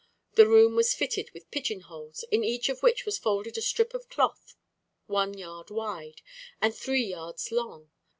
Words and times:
The 0.33 0.47
room 0.47 0.75
was 0.75 0.95
fitted 0.95 1.29
with 1.29 1.51
pigeonholes, 1.51 2.25
in 2.31 2.43
each 2.43 2.69
of 2.69 2.81
which 2.81 3.05
was 3.05 3.19
folded 3.19 3.55
a 3.55 3.61
strip 3.61 3.93
of 3.93 4.09
cloth 4.09 4.55
one 5.05 5.37
yard 5.37 5.69
wide, 5.69 6.23
and 6.59 6.75
three 6.75 7.03
yards 7.03 7.51
long. 7.51 7.91